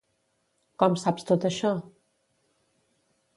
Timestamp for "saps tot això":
1.01-1.75